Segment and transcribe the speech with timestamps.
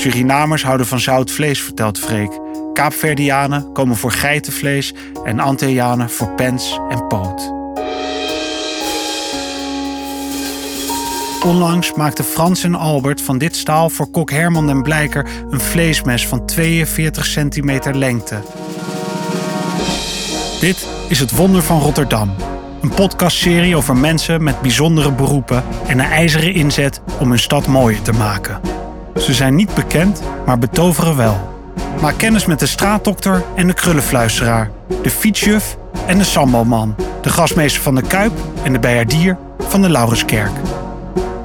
[0.00, 2.40] Surinamers houden van zout vlees, vertelt Freek.
[2.72, 7.52] Kaapverdianen komen voor geitenvlees en Antillianen voor pens en poot.
[11.44, 16.26] Onlangs maakten Frans en Albert van dit staal voor kok Herman den Blijker een vleesmes
[16.26, 18.38] van 42 centimeter lengte.
[20.60, 22.34] Dit is het Wonder van Rotterdam.
[22.82, 28.02] Een podcastserie over mensen met bijzondere beroepen en een ijzeren inzet om hun stad mooier
[28.02, 28.79] te maken.
[29.16, 31.58] Ze zijn niet bekend, maar betoveren wel.
[32.00, 34.70] Maak kennis met de straatdokter en de krullenfluisteraar,
[35.02, 35.76] de fietsjuf
[36.06, 40.52] en de sambalman, de gasmeester van de Kuip en de bijaardier van de Laurenskerk.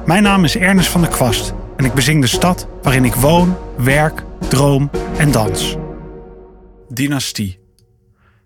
[0.06, 3.56] Mijn naam is Ernest van der Kwast en ik bezing de stad waarin ik woon,
[3.76, 5.76] werk, droom en dans.
[6.88, 7.58] Dynastie.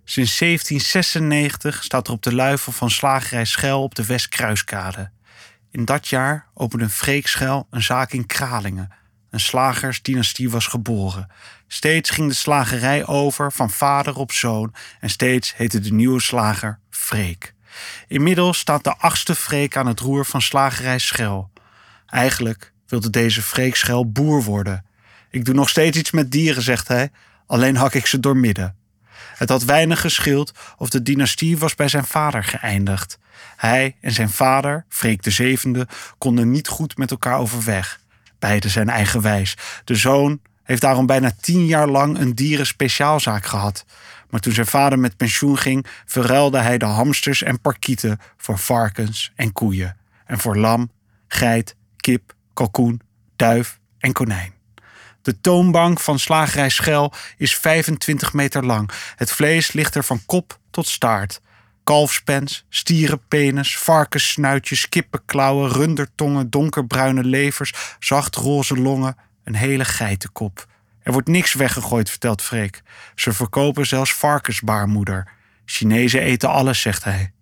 [0.05, 5.11] Sinds 1796 staat er op de luifel van slagerij Schel op de Westkruiskade.
[5.71, 8.89] In dat jaar opende Freek Schel een zaak in Kralingen.
[9.31, 11.31] Een slagersdynastie was geboren.
[11.67, 16.79] Steeds ging de slagerij over van vader op zoon en steeds heette de nieuwe slager
[16.91, 17.55] Freek.
[18.09, 21.51] Inmiddels staat de achtste Freek aan het roer van slagerij Schel.
[22.07, 24.85] Eigenlijk wilde deze Freek Schel boer worden.
[25.31, 27.11] Ik doe nog steeds iets met dieren, zegt hij,
[27.47, 28.77] alleen hak ik ze doormidden.
[29.35, 33.19] Het had weinig geschild of de dynastie was bij zijn vader geëindigd.
[33.57, 38.01] Hij en zijn vader, Freek de zevende, konden niet goed met elkaar overweg.
[38.41, 39.57] Beide zijn eigenwijs.
[39.85, 43.85] De zoon heeft daarom bijna tien jaar lang een dierenspeciaalzaak gehad.
[44.31, 49.33] Maar toen zijn vader met pensioen ging, verruilde hij de hamsters en parkieten voor varkens
[49.37, 49.97] en koeien.
[50.27, 50.91] En voor lam,
[51.29, 53.01] geit, kip, kalkoen,
[53.37, 54.53] duif en konijn.
[55.23, 58.91] De toonbank van slagerij Schel is 25 meter lang.
[59.17, 61.41] Het vlees ligt er van kop tot staart.
[61.91, 70.67] Kalfspens, stierenpenis, varkenssnuitjes, kippenklauwen, rundertongen, donkerbruine levers, zachtroze longen, een hele geitenkop.
[71.03, 72.83] Er wordt niks weggegooid, vertelt Freek.
[73.15, 75.33] Ze verkopen zelfs varkensbaarmoeder.
[75.65, 77.33] Chinezen eten alles, zegt hij.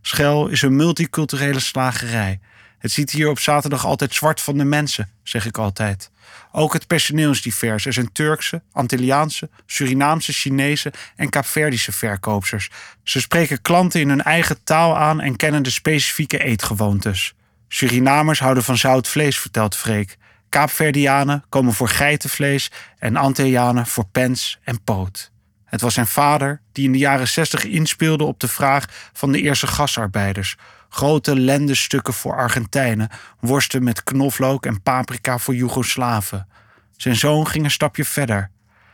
[0.00, 2.40] Schel is een multiculturele slagerij.
[2.78, 6.10] Het ziet hier op zaterdag altijd zwart van de mensen, zeg ik altijd.
[6.52, 7.86] Ook het personeel is divers.
[7.86, 12.70] Er zijn Turkse, Antilliaanse, Surinaamse, Chinese en Kaapverdische verkoopsters.
[13.02, 17.34] Ze spreken klanten in hun eigen taal aan en kennen de specifieke eetgewoontes.
[17.68, 20.16] Surinamers houden van zout vlees, vertelt Freek.
[20.48, 25.30] Kaapverdianen komen voor geitenvlees en Antillianen voor pens en poot.
[25.64, 29.40] Het was zijn vader die in de jaren 60 inspeelde op de vraag van de
[29.40, 30.56] eerste gasarbeiders.
[30.96, 33.08] Grote lendenstukken voor Argentijnen,
[33.40, 36.48] worsten met knoflook en paprika voor Joegoslaven.
[36.96, 38.50] Zijn zoon ging een stapje verder.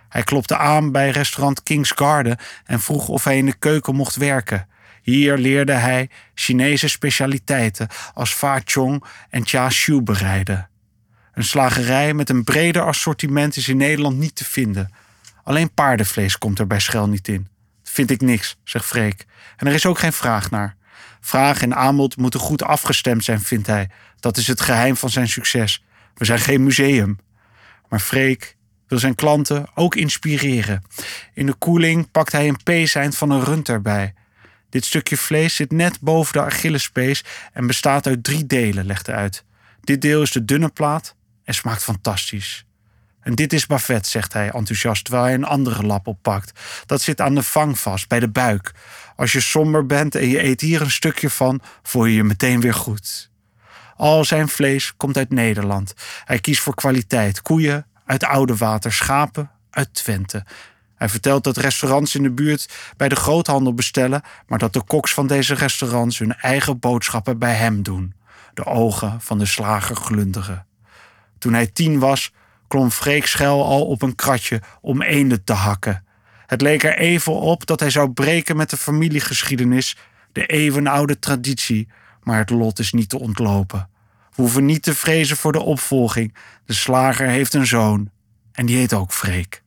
[0.08, 4.16] Hij klopte aan bij restaurant King's Garden en vroeg of hij in de keuken mocht
[4.16, 4.68] werken.
[5.02, 10.68] Hier leerde hij Chinese specialiteiten als fa chong en cha siu bereiden.
[11.32, 14.92] Een slagerij met een breder assortiment is in Nederland niet te vinden.
[15.44, 17.48] Alleen paardenvlees komt er bij Schel niet in.
[17.82, 19.26] Vind ik niks, zegt Freek.
[19.56, 20.76] En er is ook geen vraag naar.
[21.20, 23.90] Vraag en aanbod moeten goed afgestemd zijn, vindt hij.
[24.20, 25.84] Dat is het geheim van zijn succes.
[26.14, 27.18] We zijn geen museum.
[27.88, 30.82] Maar Freek wil zijn klanten ook inspireren.
[31.34, 34.14] In de koeling pakt hij een peeseind van een rund erbij.
[34.70, 39.16] Dit stukje vlees zit net boven de Achillespees en bestaat uit drie delen, legt hij
[39.16, 39.44] uit.
[39.80, 41.14] Dit deel is de dunne plaat
[41.44, 42.64] en smaakt fantastisch.
[43.22, 46.60] En dit is Buffet, zegt hij enthousiast, terwijl hij een andere lap oppakt.
[46.86, 48.72] Dat zit aan de vang vast, bij de buik.
[49.16, 52.60] Als je somber bent en je eet hier een stukje van, voel je je meteen
[52.60, 53.30] weer goed.
[53.96, 55.94] Al zijn vlees komt uit Nederland.
[56.24, 57.42] Hij kiest voor kwaliteit.
[57.42, 60.44] Koeien uit Oude Water, schapen uit Twente.
[60.94, 65.14] Hij vertelt dat restaurants in de buurt bij de groothandel bestellen, maar dat de koks
[65.14, 68.14] van deze restaurants hun eigen boodschappen bij hem doen.
[68.54, 70.66] De ogen van de slager glunderen.
[71.38, 72.32] Toen hij tien was,
[72.72, 76.04] klom Freek Schel al op een kratje om eenden te hakken.
[76.46, 79.96] Het leek er even op dat hij zou breken met de familiegeschiedenis,
[80.32, 81.88] de eeuwenoude traditie,
[82.22, 83.88] maar het lot is niet te ontlopen.
[84.08, 86.34] We hoeven niet te vrezen voor de opvolging.
[86.64, 88.10] De slager heeft een zoon
[88.52, 89.62] en die heet ook Freek.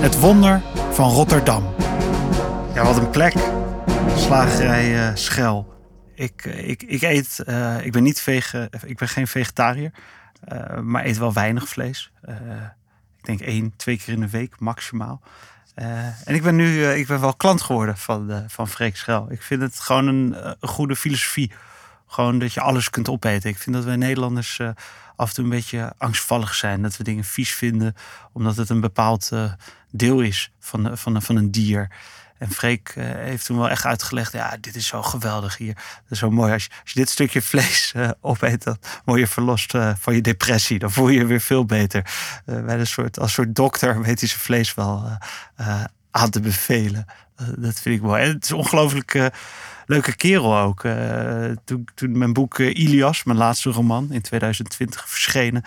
[0.00, 1.74] Het wonder van Rotterdam.
[2.74, 3.34] Ja, wat een plek.
[4.16, 5.74] Slagerij uh, Schel.
[6.14, 9.90] Ik, ik, ik eet, uh, ik ben niet vege, ik ben geen vegetariër,
[10.52, 12.12] uh, maar eet wel weinig vlees.
[13.18, 15.20] ik denk één, twee keer in de week maximaal.
[15.74, 19.26] en ik ben nu, ik ben wel klant geworden van, van Freek Schel.
[19.30, 21.52] Ik vind het gewoon een, een, goede filosofie.
[22.06, 23.50] Gewoon dat je alles kunt opeten.
[23.50, 24.60] Ik vind dat wij Nederlanders
[25.16, 26.82] af en toe een beetje angstvallig zijn.
[26.82, 27.94] Dat we dingen vies vinden,
[28.32, 29.30] omdat het een bepaald
[29.90, 31.90] deel is van, van, van een dier.
[32.44, 35.74] En Freek eh, heeft toen wel echt uitgelegd, ja, dit is zo geweldig hier.
[35.74, 36.52] Dat is zo mooi.
[36.52, 40.78] Als je, als dit stukje vlees uh, opeet, dan word je verlost van je depressie.
[40.78, 42.12] Dan voel je je weer veel beter.
[42.44, 45.18] bij een soort, als soort dokter weet hij zijn vlees wel
[46.10, 47.06] aan te bevelen.
[47.56, 48.22] dat vind ik mooi.
[48.22, 49.30] En het is ongelooflijk
[49.86, 50.80] leuke kerel ook.
[51.64, 55.62] toen, toen mijn boek Ilias, mijn laatste roman, in 2020 verschenen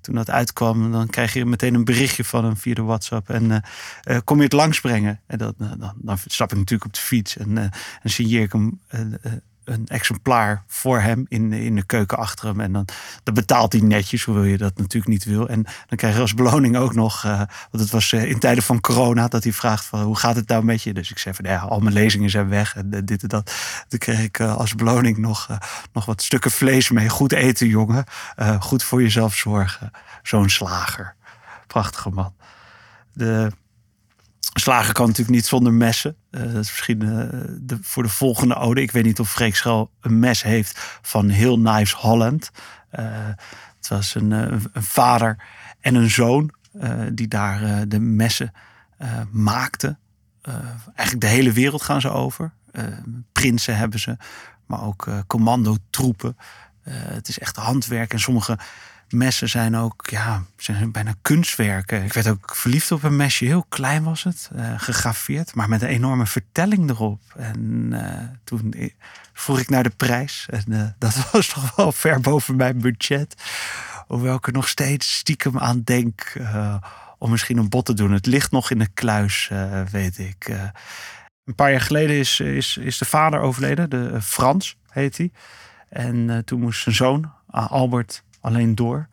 [0.00, 3.30] toen dat uitkwam, dan krijg je meteen een berichtje van hem via de WhatsApp.
[3.30, 3.56] En uh,
[4.04, 5.20] uh, kom je het langsbrengen?
[5.26, 7.58] En dat, uh, dan, dan stap ik natuurlijk op de fiets en,
[8.02, 8.80] en signeer ik hem
[9.70, 12.60] een exemplaar voor hem in, in de keuken achter hem.
[12.60, 12.88] En dan,
[13.22, 15.48] dan betaalt hij netjes, hoewel je dat natuurlijk niet wil.
[15.48, 18.62] En dan krijg je als beloning ook nog, uh, want het was uh, in tijden
[18.62, 20.92] van corona, dat hij vraagt van hoe gaat het nou met je?
[20.92, 23.52] Dus ik zei van ja, al mijn lezingen zijn weg en uh, dit en dat.
[23.88, 25.48] Dan kreeg ik als beloning nog,
[25.92, 27.08] nog wat stukken vlees mee.
[27.08, 28.04] Goed eten, jongen.
[28.60, 29.90] goed voor jezelf zorgen.
[30.22, 31.14] Zo'n slager.
[31.66, 32.34] Prachtige man.
[33.12, 33.50] De,
[34.70, 36.16] Slagen kan natuurlijk niet zonder messen.
[36.30, 37.10] Uh, dat is misschien uh,
[37.60, 38.82] de, voor de volgende ode.
[38.82, 42.50] Ik weet niet of Freek Schel een mes heeft van Heel Knives Holland.
[42.98, 43.04] Uh,
[43.76, 45.44] het was een, een, vader
[45.80, 46.54] en een zoon
[47.12, 48.52] die daar de messen
[49.30, 49.98] maakten.
[50.94, 52.52] eigenlijk de hele wereld gaan ze over.
[53.32, 54.16] prinsen hebben ze,
[54.66, 56.36] maar ook commandotroepen.
[56.90, 58.58] het is echt handwerk en sommige
[59.12, 62.04] messen zijn ook ja, zijn bijna kunstwerken.
[62.04, 63.44] Ik werd ook verliefd op een mesje.
[63.44, 67.20] Heel klein was het, uh, gegraveerd, maar met een enorme vertelling erop.
[67.36, 68.92] En uh, toen
[69.32, 70.46] vroeg ik naar de prijs.
[70.50, 73.34] En dat was toch wel ver boven mijn budget.
[74.06, 76.32] Hoewel ik er nog steeds stiekem aan denk
[77.18, 78.12] om misschien een bot te doen.
[78.12, 79.50] Het ligt nog in de kluis,
[79.90, 80.48] weet ik.
[81.44, 85.30] een paar jaar geleden is, is, is de vader overleden, de Frans heet hij.
[85.88, 89.08] En toen moest zijn zoon, Albert alleen door.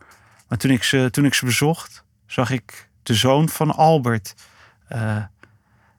[0.48, 4.34] Maar toen ik ze, toen ik ze bezocht, zag ik de zoon van Albert.
[4.92, 5.22] Uh,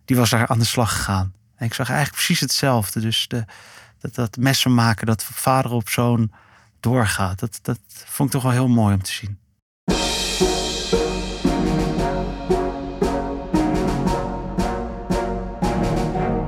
[0.05, 1.33] die was daar aan de slag gegaan.
[1.55, 2.99] En ik zag eigenlijk precies hetzelfde.
[2.99, 3.45] Dus de,
[3.99, 6.31] dat, dat messen maken, dat vader op zoon
[6.79, 7.39] doorgaat.
[7.39, 9.39] Dat, dat vond ik toch wel heel mooi om te zien.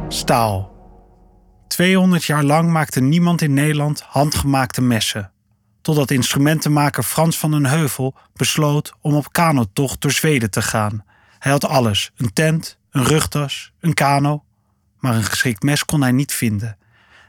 [0.07, 0.69] Staal.
[1.68, 5.31] 200 jaar lang maakte niemand in Nederland handgemaakte messen
[5.81, 11.06] totdat instrumentenmaker Frans van den Heuvel besloot om op kanotocht door Zweden te gaan.
[11.39, 14.44] Hij had alles: een tent, een rugtas, een kano,
[15.00, 16.78] maar een geschikt mes kon hij niet vinden.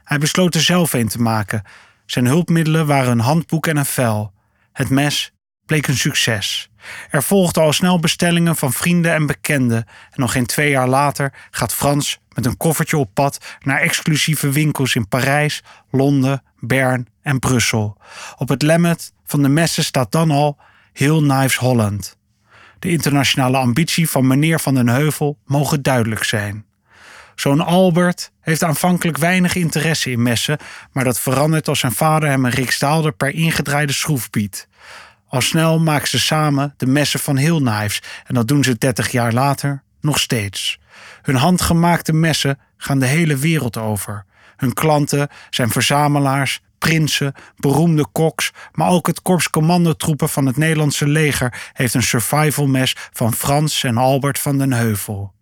[0.03, 1.63] Hij besloot er zelf een te maken.
[2.05, 4.33] Zijn hulpmiddelen waren een handboek en een vel.
[4.71, 5.32] Het mes
[5.65, 6.69] bleek een succes.
[7.09, 9.85] Er volgden al snel bestellingen van vrienden en bekenden.
[10.09, 14.49] En nog geen twee jaar later gaat Frans met een koffertje op pad naar exclusieve
[14.49, 17.97] winkels in Parijs, Londen, Bern en Brussel.
[18.37, 20.57] Op het lemmet van de messen staat dan al
[20.93, 22.17] Heel Knives Holland.
[22.79, 26.65] De internationale ambitie van meneer Van den Heuvel mogen duidelijk zijn.
[27.35, 30.57] Zo'n Albert heeft aanvankelijk weinig interesse in messen,
[30.91, 34.67] maar dat verandert als zijn vader hem een riksdaalder per ingedraaide schroef biedt.
[35.33, 39.11] Al snel maken ze samen de messen van Heel Knives en dat doen ze 30
[39.11, 40.79] jaar later nog steeds.
[41.21, 44.25] Hun handgemaakte messen gaan de hele wereld over.
[44.55, 51.07] Hun klanten zijn verzamelaars, prinsen, beroemde koks, maar ook het korps commandotroepen van het Nederlandse
[51.07, 55.33] leger heeft een survival mes van Frans en Albert van den Heuvel.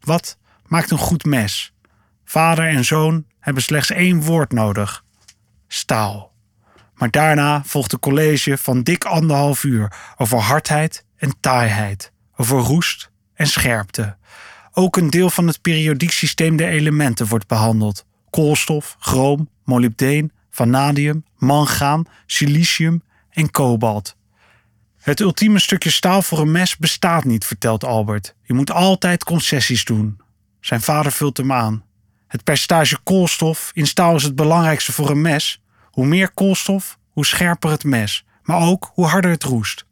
[0.00, 1.72] Wat maakt een goed mes?
[2.24, 5.04] Vader en zoon hebben slechts één woord nodig:
[5.68, 6.31] staal.
[7.02, 13.10] Maar daarna volgt een college van dik anderhalf uur over hardheid en taaiheid, over roest
[13.34, 14.16] en scherpte.
[14.72, 21.24] Ook een deel van het periodiek systeem der elementen wordt behandeld: koolstof, chroom, molybdeen, vanadium,
[21.36, 24.16] mangaan, silicium en kobalt.
[24.98, 28.34] Het ultieme stukje staal voor een mes bestaat niet, vertelt Albert.
[28.42, 30.20] Je moet altijd concessies doen.
[30.60, 31.84] Zijn vader vult hem aan.
[32.26, 35.61] Het percentage koolstof in staal is het belangrijkste voor een mes.
[35.92, 39.84] Hoe meer koolstof, hoe scherper het mes, maar ook hoe harder het roest.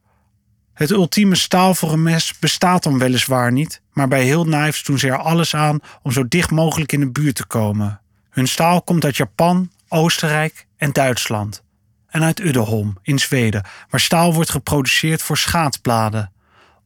[0.75, 4.99] Het ultieme staal voor een mes bestaat dan weliswaar niet, maar bij heel Knives doen
[4.99, 8.01] ze er alles aan om zo dicht mogelijk in de buurt te komen.
[8.31, 11.63] Hun staal komt uit Japan, Oostenrijk en Duitsland.
[12.07, 16.33] En uit Uddeholm in Zweden, waar staal wordt geproduceerd voor schaatsbladen.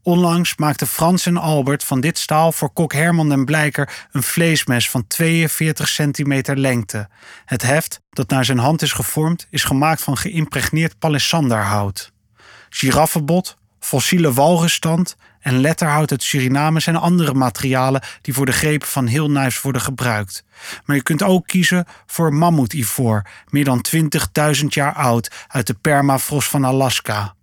[0.07, 4.91] Onlangs maakten Frans en Albert van dit staal voor kok Herman den Blijker een vleesmes
[4.91, 7.09] van 42 centimeter lengte.
[7.45, 12.13] Het heft, dat naar zijn hand is gevormd, is gemaakt van geïmpregneerd palissanderhout.
[12.69, 19.07] Giraffenbot, fossiele walrusstand en letterhout uit Suriname zijn andere materialen die voor de grepen van
[19.07, 20.45] heel knives worden gebruikt.
[20.85, 23.85] Maar je kunt ook kiezen voor mammoetivoor, meer dan
[24.61, 27.35] 20.000 jaar oud, uit de permafrost van Alaska.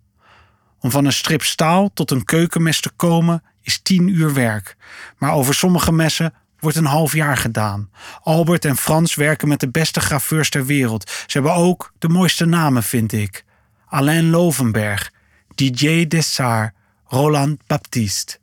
[0.82, 4.76] Om van een strip staal tot een keukenmes te komen is 10 uur werk.
[5.18, 7.90] Maar over sommige messen wordt een half jaar gedaan.
[8.22, 11.10] Albert en Frans werken met de beste graveurs ter wereld.
[11.10, 13.44] Ze hebben ook de mooiste namen, vind ik.
[13.86, 15.12] Alain Lovenberg,
[15.54, 16.74] DJ Dessart,
[17.04, 18.38] Roland Baptiste.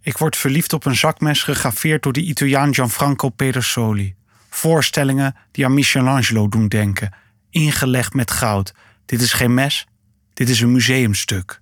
[0.00, 4.14] Ik word verliefd op een zakmes gegraveerd door de Italiaan Gianfranco Pedersoli.
[4.48, 7.14] Voorstellingen die aan Michelangelo doen denken,
[7.50, 8.74] ingelegd met goud.
[9.06, 9.86] Dit is geen mes,
[10.36, 11.60] dit is een museumstuk.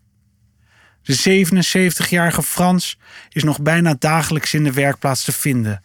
[1.02, 5.80] De 77-jarige Frans is nog bijna dagelijks in de werkplaats te vinden.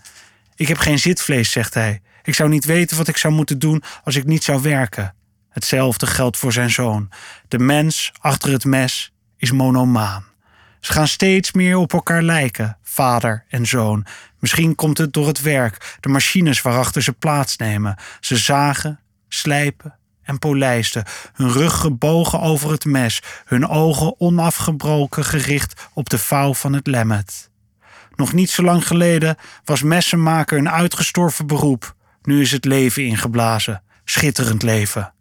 [0.56, 2.02] Ik heb geen zitvlees, zegt hij.
[2.24, 5.16] Ik zou niet weten wat ik zou moeten doen als ik niet zou werken.
[5.50, 7.10] Hetzelfde geldt voor zijn zoon.
[7.48, 10.24] De mens achter het mes is monomaan.
[10.80, 14.06] Ze gaan steeds meer op elkaar lijken, vader en zoon.
[14.40, 17.98] Misschien komt het door het werk, de machines waarachter ze plaatsnemen.
[18.20, 20.00] Ze zagen, slijpen
[20.30, 26.54] en polijsten, hun rug gebogen over het mes, hun ogen onafgebroken gericht op de vouw
[26.54, 27.50] van het lemmet.
[28.16, 31.96] Nog niet zo lang geleden was messenmaker een uitgestorven beroep.
[32.22, 33.84] Nu is het leven ingeblazen.
[34.06, 35.14] Schitterend leven.